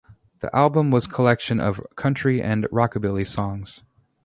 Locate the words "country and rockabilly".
1.95-3.27